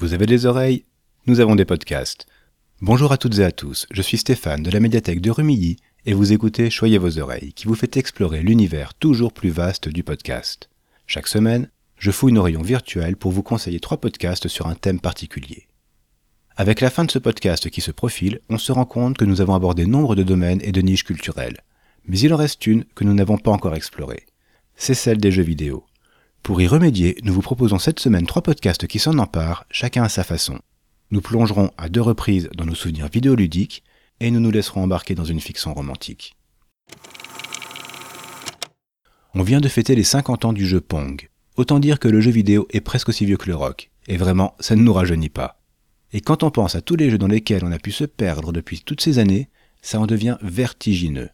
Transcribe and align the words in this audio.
Vous 0.00 0.14
avez 0.14 0.24
des 0.24 0.46
oreilles 0.46 0.86
Nous 1.26 1.40
avons 1.40 1.56
des 1.56 1.66
podcasts. 1.66 2.24
Bonjour 2.80 3.12
à 3.12 3.18
toutes 3.18 3.38
et 3.38 3.44
à 3.44 3.52
tous, 3.52 3.86
je 3.90 4.00
suis 4.00 4.16
Stéphane 4.16 4.62
de 4.62 4.70
la 4.70 4.80
médiathèque 4.80 5.20
de 5.20 5.30
Rumilly 5.30 5.76
et 6.06 6.14
vous 6.14 6.32
écoutez 6.32 6.70
Choyez 6.70 6.96
vos 6.96 7.18
oreilles 7.18 7.52
qui 7.52 7.66
vous 7.66 7.74
fait 7.74 7.98
explorer 7.98 8.40
l'univers 8.40 8.94
toujours 8.94 9.34
plus 9.34 9.50
vaste 9.50 9.90
du 9.90 10.02
podcast. 10.02 10.70
Chaque 11.06 11.28
semaine, 11.28 11.68
je 11.98 12.10
fouille 12.10 12.32
nos 12.32 12.42
rayons 12.42 12.62
virtuels 12.62 13.18
pour 13.18 13.30
vous 13.30 13.42
conseiller 13.42 13.78
trois 13.78 14.00
podcasts 14.00 14.48
sur 14.48 14.68
un 14.68 14.74
thème 14.74 15.00
particulier. 15.00 15.68
Avec 16.56 16.80
la 16.80 16.88
fin 16.88 17.04
de 17.04 17.10
ce 17.10 17.18
podcast 17.18 17.68
qui 17.68 17.82
se 17.82 17.90
profile, 17.90 18.40
on 18.48 18.56
se 18.56 18.72
rend 18.72 18.86
compte 18.86 19.18
que 19.18 19.26
nous 19.26 19.42
avons 19.42 19.54
abordé 19.54 19.84
nombre 19.84 20.16
de 20.16 20.22
domaines 20.22 20.62
et 20.62 20.72
de 20.72 20.80
niches 20.80 21.04
culturelles. 21.04 21.60
Mais 22.06 22.18
il 22.20 22.32
en 22.32 22.38
reste 22.38 22.66
une 22.66 22.86
que 22.94 23.04
nous 23.04 23.12
n'avons 23.12 23.36
pas 23.36 23.50
encore 23.50 23.74
explorée. 23.74 24.24
C'est 24.76 24.94
celle 24.94 25.18
des 25.18 25.30
jeux 25.30 25.42
vidéo. 25.42 25.84
Pour 26.42 26.60
y 26.60 26.66
remédier, 26.66 27.16
nous 27.22 27.32
vous 27.32 27.42
proposons 27.42 27.78
cette 27.78 28.00
semaine 28.00 28.26
trois 28.26 28.42
podcasts 28.42 28.86
qui 28.86 28.98
s'en 28.98 29.18
emparent, 29.18 29.64
chacun 29.70 30.02
à 30.02 30.08
sa 30.08 30.24
façon. 30.24 30.58
Nous 31.10 31.20
plongerons 31.20 31.70
à 31.76 31.88
deux 31.88 32.00
reprises 32.00 32.48
dans 32.56 32.64
nos 32.64 32.74
souvenirs 32.74 33.08
vidéoludiques 33.08 33.84
et 34.20 34.30
nous 34.30 34.40
nous 34.40 34.50
laisserons 34.50 34.82
embarquer 34.82 35.14
dans 35.14 35.24
une 35.24 35.40
fiction 35.40 35.74
romantique. 35.74 36.36
On 39.34 39.42
vient 39.42 39.60
de 39.60 39.68
fêter 39.68 39.94
les 39.94 40.02
50 40.02 40.44
ans 40.44 40.52
du 40.52 40.66
jeu 40.66 40.80
Pong. 40.80 41.28
Autant 41.56 41.78
dire 41.78 42.00
que 42.00 42.08
le 42.08 42.20
jeu 42.20 42.30
vidéo 42.30 42.66
est 42.70 42.80
presque 42.80 43.10
aussi 43.10 43.26
vieux 43.26 43.36
que 43.36 43.48
le 43.48 43.54
rock. 43.54 43.90
Et 44.08 44.16
vraiment, 44.16 44.56
ça 44.60 44.74
ne 44.76 44.82
nous 44.82 44.92
rajeunit 44.92 45.28
pas. 45.28 45.60
Et 46.12 46.20
quand 46.20 46.42
on 46.42 46.50
pense 46.50 46.74
à 46.74 46.80
tous 46.80 46.96
les 46.96 47.10
jeux 47.10 47.18
dans 47.18 47.28
lesquels 47.28 47.64
on 47.64 47.70
a 47.70 47.78
pu 47.78 47.92
se 47.92 48.04
perdre 48.04 48.52
depuis 48.52 48.80
toutes 48.80 49.02
ces 49.02 49.18
années, 49.18 49.48
ça 49.82 50.00
en 50.00 50.06
devient 50.06 50.36
vertigineux. 50.42 51.28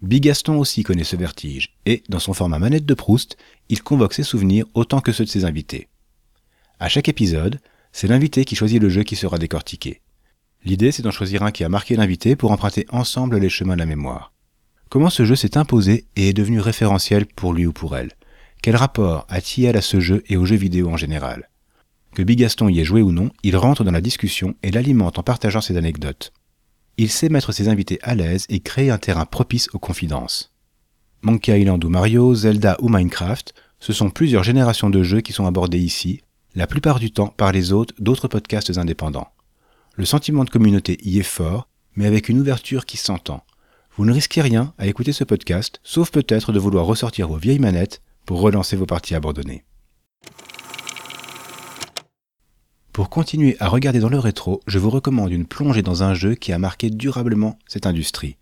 Bigaston 0.00 0.58
aussi 0.58 0.84
connaît 0.84 1.02
ce 1.02 1.16
vertige, 1.16 1.74
et, 1.84 2.04
dans 2.08 2.20
son 2.20 2.32
format 2.32 2.60
manette 2.60 2.86
de 2.86 2.94
Proust, 2.94 3.36
il 3.68 3.82
convoque 3.82 4.14
ses 4.14 4.22
souvenirs 4.22 4.64
autant 4.74 5.00
que 5.00 5.10
ceux 5.10 5.24
de 5.24 5.28
ses 5.28 5.44
invités. 5.44 5.88
À 6.78 6.88
chaque 6.88 7.08
épisode, 7.08 7.60
c'est 7.90 8.06
l'invité 8.06 8.44
qui 8.44 8.54
choisit 8.54 8.80
le 8.80 8.88
jeu 8.88 9.02
qui 9.02 9.16
sera 9.16 9.38
décortiqué. 9.38 10.00
L'idée, 10.64 10.92
c'est 10.92 11.02
d'en 11.02 11.10
choisir 11.10 11.42
un 11.42 11.50
qui 11.50 11.64
a 11.64 11.68
marqué 11.68 11.96
l'invité 11.96 12.36
pour 12.36 12.52
emprunter 12.52 12.86
ensemble 12.90 13.38
les 13.38 13.48
chemins 13.48 13.74
de 13.74 13.80
la 13.80 13.86
mémoire. 13.86 14.32
Comment 14.88 15.10
ce 15.10 15.24
jeu 15.24 15.34
s'est 15.34 15.58
imposé 15.58 16.06
et 16.14 16.28
est 16.28 16.32
devenu 16.32 16.60
référentiel 16.60 17.26
pour 17.26 17.52
lui 17.52 17.66
ou 17.66 17.72
pour 17.72 17.96
elle? 17.96 18.12
Quel 18.62 18.76
rapport 18.76 19.26
a-t-il 19.28 19.76
à 19.76 19.82
ce 19.82 19.98
jeu 19.98 20.22
et 20.28 20.36
aux 20.36 20.46
jeux 20.46 20.56
vidéo 20.56 20.88
en 20.90 20.96
général? 20.96 21.50
Que 22.14 22.22
Bigaston 22.22 22.68
y 22.68 22.80
ait 22.80 22.84
joué 22.84 23.02
ou 23.02 23.10
non, 23.10 23.30
il 23.42 23.56
rentre 23.56 23.82
dans 23.82 23.90
la 23.92 24.00
discussion 24.00 24.54
et 24.62 24.70
l'alimente 24.70 25.18
en 25.18 25.22
partageant 25.22 25.60
ses 25.60 25.76
anecdotes 25.76 26.32
il 26.98 27.10
sait 27.10 27.28
mettre 27.28 27.52
ses 27.52 27.68
invités 27.68 27.98
à 28.02 28.14
l'aise 28.14 28.44
et 28.48 28.60
créer 28.60 28.90
un 28.90 28.98
terrain 28.98 29.24
propice 29.24 29.68
aux 29.72 29.78
confidences. 29.78 30.52
Monkey 31.22 31.60
Island 31.60 31.84
ou 31.84 31.88
Mario, 31.88 32.34
Zelda 32.34 32.76
ou 32.80 32.88
Minecraft, 32.88 33.54
ce 33.78 33.92
sont 33.92 34.10
plusieurs 34.10 34.42
générations 34.42 34.90
de 34.90 35.02
jeux 35.04 35.20
qui 35.20 35.32
sont 35.32 35.46
abordés 35.46 35.78
ici, 35.78 36.22
la 36.54 36.66
plupart 36.66 36.98
du 36.98 37.12
temps 37.12 37.28
par 37.28 37.52
les 37.52 37.72
hôtes 37.72 37.94
d'autres 38.00 38.28
podcasts 38.28 38.76
indépendants. 38.76 39.28
Le 39.94 40.04
sentiment 40.04 40.44
de 40.44 40.50
communauté 40.50 40.98
y 41.02 41.18
est 41.18 41.22
fort, 41.22 41.68
mais 41.94 42.06
avec 42.06 42.28
une 42.28 42.40
ouverture 42.40 42.84
qui 42.84 42.96
s'entend. 42.96 43.44
Vous 43.96 44.04
ne 44.04 44.12
risquez 44.12 44.40
rien 44.40 44.74
à 44.78 44.86
écouter 44.86 45.12
ce 45.12 45.24
podcast, 45.24 45.80
sauf 45.84 46.10
peut-être 46.10 46.52
de 46.52 46.58
vouloir 46.58 46.86
ressortir 46.86 47.28
vos 47.28 47.36
vieilles 47.36 47.58
manettes 47.58 48.02
pour 48.26 48.40
relancer 48.40 48.76
vos 48.76 48.86
parties 48.86 49.14
abandonnées. 49.14 49.64
Pour 52.98 53.10
continuer 53.10 53.56
à 53.60 53.68
regarder 53.68 54.00
dans 54.00 54.08
le 54.08 54.18
rétro, 54.18 54.60
je 54.66 54.80
vous 54.80 54.90
recommande 54.90 55.30
une 55.30 55.46
plongée 55.46 55.82
dans 55.82 56.02
un 56.02 56.14
jeu 56.14 56.34
qui 56.34 56.52
a 56.52 56.58
marqué 56.58 56.90
durablement 56.90 57.56
cette 57.68 57.86
industrie. 57.86 58.38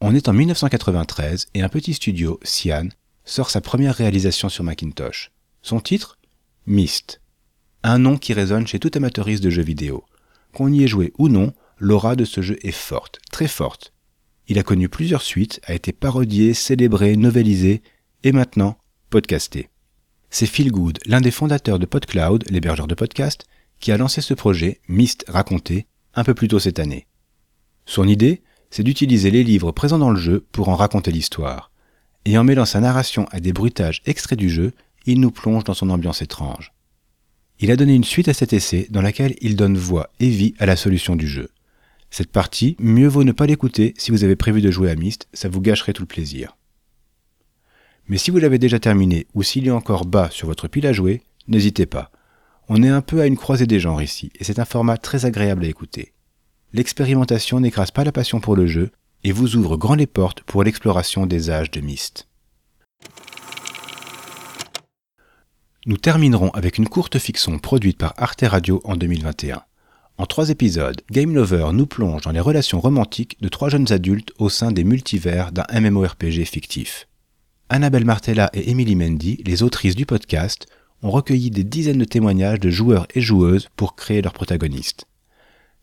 On 0.00 0.14
est 0.14 0.28
en 0.28 0.32
1993 0.32 1.48
et 1.54 1.62
un 1.62 1.68
petit 1.68 1.92
studio, 1.92 2.38
Cyan, 2.44 2.86
sort 3.24 3.50
sa 3.50 3.60
première 3.60 3.96
réalisation 3.96 4.48
sur 4.48 4.62
Macintosh. 4.62 5.32
Son 5.60 5.80
titre? 5.80 6.20
Myst. 6.68 7.20
Un 7.82 7.98
nom 7.98 8.16
qui 8.16 8.32
résonne 8.32 8.68
chez 8.68 8.78
tout 8.78 8.92
amateuriste 8.94 9.42
de 9.42 9.50
jeux 9.50 9.64
vidéo. 9.64 10.04
Qu'on 10.54 10.72
y 10.72 10.84
ait 10.84 10.86
joué 10.86 11.12
ou 11.18 11.28
non, 11.28 11.52
l'aura 11.80 12.14
de 12.14 12.24
ce 12.24 12.42
jeu 12.42 12.58
est 12.62 12.70
forte, 12.70 13.18
très 13.32 13.48
forte. 13.48 13.92
Il 14.46 14.60
a 14.60 14.62
connu 14.62 14.88
plusieurs 14.88 15.22
suites, 15.22 15.60
a 15.64 15.74
été 15.74 15.92
parodié, 15.92 16.54
célébré, 16.54 17.16
novélisé 17.16 17.82
et 18.22 18.30
maintenant 18.30 18.78
podcasté. 19.10 19.68
C'est 20.30 20.46
Phil 20.46 20.70
Good, 20.70 21.00
l'un 21.06 21.20
des 21.20 21.32
fondateurs 21.32 21.80
de 21.80 21.86
PodCloud, 21.86 22.44
l'hébergeur 22.50 22.86
de 22.86 22.94
podcasts, 22.94 23.46
qui 23.80 23.92
a 23.92 23.96
lancé 23.96 24.20
ce 24.20 24.34
projet, 24.34 24.80
Myst 24.88 25.24
Raconté, 25.28 25.86
un 26.14 26.24
peu 26.24 26.34
plus 26.34 26.48
tôt 26.48 26.58
cette 26.58 26.78
année. 26.78 27.06
Son 27.84 28.08
idée, 28.08 28.42
c'est 28.70 28.82
d'utiliser 28.82 29.30
les 29.30 29.44
livres 29.44 29.72
présents 29.72 29.98
dans 29.98 30.10
le 30.10 30.20
jeu 30.20 30.46
pour 30.52 30.68
en 30.68 30.76
raconter 30.76 31.12
l'histoire. 31.12 31.70
Et 32.24 32.36
en 32.36 32.44
mêlant 32.44 32.64
sa 32.64 32.80
narration 32.80 33.26
à 33.30 33.40
des 33.40 33.52
bruitages 33.52 34.02
extraits 34.06 34.38
du 34.38 34.50
jeu, 34.50 34.72
il 35.06 35.20
nous 35.20 35.30
plonge 35.30 35.64
dans 35.64 35.74
son 35.74 35.90
ambiance 35.90 36.22
étrange. 36.22 36.72
Il 37.60 37.70
a 37.70 37.76
donné 37.76 37.94
une 37.94 38.04
suite 38.04 38.28
à 38.28 38.34
cet 38.34 38.52
essai 38.52 38.86
dans 38.90 39.00
laquelle 39.00 39.36
il 39.40 39.56
donne 39.56 39.78
voix 39.78 40.10
et 40.20 40.28
vie 40.28 40.54
à 40.58 40.66
la 40.66 40.76
solution 40.76 41.16
du 41.16 41.28
jeu. 41.28 41.48
Cette 42.10 42.30
partie, 42.30 42.76
mieux 42.78 43.08
vaut 43.08 43.24
ne 43.24 43.32
pas 43.32 43.46
l'écouter 43.46 43.94
si 43.96 44.10
vous 44.10 44.24
avez 44.24 44.36
prévu 44.36 44.60
de 44.60 44.70
jouer 44.70 44.90
à 44.90 44.96
Myst, 44.96 45.28
ça 45.32 45.48
vous 45.48 45.60
gâcherait 45.60 45.92
tout 45.92 46.02
le 46.02 46.06
plaisir. 46.06 46.56
Mais 48.08 48.18
si 48.18 48.30
vous 48.30 48.38
l'avez 48.38 48.58
déjà 48.58 48.78
terminé 48.78 49.26
ou 49.34 49.42
s'il 49.42 49.66
est 49.66 49.72
encore 49.72 50.04
bas 50.04 50.30
sur 50.30 50.48
votre 50.48 50.68
pile 50.68 50.86
à 50.86 50.92
jouer, 50.92 51.22
n'hésitez 51.48 51.86
pas. 51.86 52.10
On 52.68 52.82
est 52.82 52.88
un 52.88 53.00
peu 53.00 53.20
à 53.20 53.26
une 53.26 53.36
croisée 53.36 53.66
des 53.66 53.78
genres 53.78 54.02
ici, 54.02 54.32
et 54.38 54.44
c'est 54.44 54.58
un 54.58 54.64
format 54.64 54.96
très 54.96 55.24
agréable 55.24 55.64
à 55.64 55.68
écouter. 55.68 56.12
L'expérimentation 56.72 57.60
n'écrase 57.60 57.92
pas 57.92 58.02
la 58.02 58.10
passion 58.10 58.40
pour 58.40 58.56
le 58.56 58.66
jeu 58.66 58.90
et 59.22 59.30
vous 59.30 59.54
ouvre 59.56 59.76
grand 59.76 59.94
les 59.94 60.06
portes 60.06 60.42
pour 60.42 60.64
l'exploration 60.64 61.26
des 61.26 61.50
âges 61.50 61.70
de 61.70 61.80
Myst. 61.80 62.28
Nous 65.86 65.96
terminerons 65.96 66.50
avec 66.50 66.78
une 66.78 66.88
courte 66.88 67.18
fiction 67.18 67.60
produite 67.60 67.98
par 67.98 68.14
Arte 68.16 68.42
Radio 68.42 68.80
en 68.84 68.96
2021. 68.96 69.62
En 70.18 70.26
trois 70.26 70.50
épisodes, 70.50 71.00
Game 71.12 71.34
Lover 71.34 71.68
nous 71.72 71.86
plonge 71.86 72.22
dans 72.22 72.32
les 72.32 72.40
relations 72.40 72.80
romantiques 72.80 73.36
de 73.40 73.48
trois 73.48 73.68
jeunes 73.68 73.92
adultes 73.92 74.32
au 74.38 74.48
sein 74.48 74.72
des 74.72 74.82
multivers 74.82 75.52
d'un 75.52 75.66
MMORPG 75.72 76.44
fictif. 76.44 77.06
Annabelle 77.68 78.04
Martella 78.04 78.50
et 78.52 78.70
Emily 78.70 78.96
Mendy, 78.96 79.42
les 79.44 79.62
autrices 79.62 79.94
du 79.94 80.06
podcast, 80.06 80.66
ont 81.02 81.10
recueilli 81.10 81.50
des 81.50 81.64
dizaines 81.64 81.98
de 81.98 82.04
témoignages 82.04 82.60
de 82.60 82.70
joueurs 82.70 83.06
et 83.14 83.20
joueuses 83.20 83.68
pour 83.76 83.96
créer 83.96 84.22
leurs 84.22 84.32
protagonistes. 84.32 85.06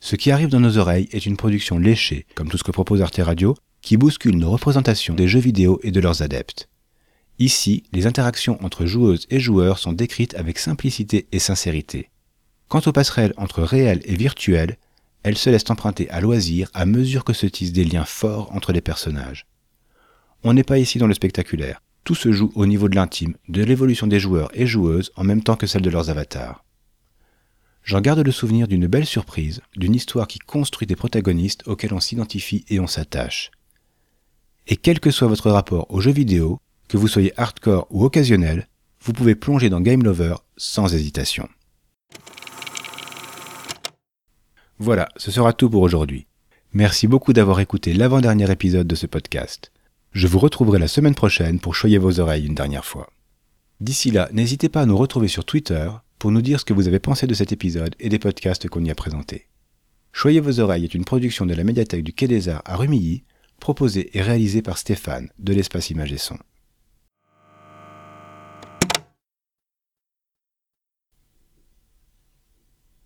Ce 0.00 0.16
qui 0.16 0.30
arrive 0.30 0.48
dans 0.48 0.60
nos 0.60 0.78
oreilles 0.78 1.08
est 1.12 1.26
une 1.26 1.36
production 1.36 1.78
léchée, 1.78 2.26
comme 2.34 2.48
tout 2.48 2.56
ce 2.56 2.64
que 2.64 2.70
propose 2.70 3.02
Arte 3.02 3.20
Radio, 3.22 3.54
qui 3.82 3.96
bouscule 3.96 4.36
nos 4.36 4.50
représentations 4.50 5.14
des 5.14 5.28
jeux 5.28 5.40
vidéo 5.40 5.78
et 5.82 5.90
de 5.90 6.00
leurs 6.00 6.22
adeptes. 6.22 6.68
Ici, 7.38 7.84
les 7.92 8.06
interactions 8.06 8.62
entre 8.64 8.86
joueuses 8.86 9.26
et 9.30 9.40
joueurs 9.40 9.78
sont 9.78 9.92
décrites 9.92 10.34
avec 10.34 10.58
simplicité 10.58 11.26
et 11.32 11.38
sincérité. 11.38 12.10
Quant 12.68 12.82
aux 12.86 12.92
passerelles 12.92 13.34
entre 13.36 13.62
réel 13.62 14.00
et 14.04 14.16
virtuel, 14.16 14.76
elles 15.22 15.38
se 15.38 15.50
laissent 15.50 15.70
emprunter 15.70 16.08
à 16.10 16.20
loisir 16.20 16.70
à 16.72 16.86
mesure 16.86 17.24
que 17.24 17.32
se 17.32 17.46
tissent 17.46 17.72
des 17.72 17.84
liens 17.84 18.04
forts 18.04 18.52
entre 18.52 18.72
les 18.72 18.80
personnages. 18.80 19.46
On 20.44 20.54
n'est 20.54 20.64
pas 20.64 20.78
ici 20.78 20.98
dans 20.98 21.06
le 21.06 21.14
spectaculaire. 21.14 21.82
Tout 22.10 22.16
se 22.16 22.32
joue 22.32 22.50
au 22.56 22.66
niveau 22.66 22.88
de 22.88 22.96
l'intime, 22.96 23.36
de 23.48 23.62
l'évolution 23.62 24.08
des 24.08 24.18
joueurs 24.18 24.50
et 24.52 24.66
joueuses 24.66 25.12
en 25.14 25.22
même 25.22 25.44
temps 25.44 25.54
que 25.54 25.68
celle 25.68 25.82
de 25.82 25.90
leurs 25.90 26.10
avatars. 26.10 26.64
J'en 27.84 28.00
garde 28.00 28.18
le 28.18 28.32
souvenir 28.32 28.66
d'une 28.66 28.88
belle 28.88 29.06
surprise, 29.06 29.60
d'une 29.76 29.94
histoire 29.94 30.26
qui 30.26 30.40
construit 30.40 30.88
des 30.88 30.96
protagonistes 30.96 31.62
auxquels 31.68 31.94
on 31.94 32.00
s'identifie 32.00 32.64
et 32.68 32.80
on 32.80 32.88
s'attache. 32.88 33.52
Et 34.66 34.74
quel 34.74 34.98
que 34.98 35.12
soit 35.12 35.28
votre 35.28 35.52
rapport 35.52 35.86
aux 35.88 36.00
jeux 36.00 36.10
vidéo, 36.10 36.58
que 36.88 36.96
vous 36.96 37.06
soyez 37.06 37.32
hardcore 37.36 37.86
ou 37.90 38.04
occasionnel, 38.04 38.66
vous 39.04 39.12
pouvez 39.12 39.36
plonger 39.36 39.70
dans 39.70 39.80
Game 39.80 40.02
Lover 40.02 40.34
sans 40.56 40.92
hésitation. 40.92 41.48
Voilà, 44.80 45.08
ce 45.16 45.30
sera 45.30 45.52
tout 45.52 45.70
pour 45.70 45.82
aujourd'hui. 45.82 46.26
Merci 46.72 47.06
beaucoup 47.06 47.32
d'avoir 47.32 47.60
écouté 47.60 47.92
l'avant-dernier 47.92 48.50
épisode 48.50 48.88
de 48.88 48.96
ce 48.96 49.06
podcast. 49.06 49.70
Je 50.12 50.26
vous 50.26 50.40
retrouverai 50.40 50.80
la 50.80 50.88
semaine 50.88 51.14
prochaine 51.14 51.60
pour 51.60 51.76
choyer 51.76 51.96
vos 51.96 52.18
oreilles 52.18 52.46
une 52.46 52.56
dernière 52.56 52.84
fois. 52.84 53.08
D'ici 53.80 54.10
là, 54.10 54.28
n'hésitez 54.32 54.68
pas 54.68 54.82
à 54.82 54.86
nous 54.86 54.96
retrouver 54.96 55.28
sur 55.28 55.44
Twitter 55.44 55.88
pour 56.18 56.32
nous 56.32 56.42
dire 56.42 56.58
ce 56.58 56.64
que 56.64 56.72
vous 56.72 56.88
avez 56.88 56.98
pensé 56.98 57.28
de 57.28 57.34
cet 57.34 57.52
épisode 57.52 57.94
et 58.00 58.08
des 58.08 58.18
podcasts 58.18 58.68
qu'on 58.68 58.84
y 58.84 58.90
a 58.90 58.94
présentés. 58.96 59.46
Choyez 60.12 60.40
vos 60.40 60.58
oreilles 60.58 60.82
est 60.82 60.94
une 60.94 61.04
production 61.04 61.46
de 61.46 61.54
la 61.54 61.62
médiathèque 61.62 62.02
du 62.02 62.12
Quai 62.12 62.26
des 62.26 62.48
Arts 62.48 62.62
à 62.64 62.76
Rumilly, 62.76 63.22
proposée 63.60 64.10
et 64.18 64.20
réalisée 64.20 64.62
par 64.62 64.78
Stéphane 64.78 65.30
de 65.38 65.52
l'Espace 65.52 65.90
Image 65.90 66.12
et 66.12 66.18
Son. 66.18 66.38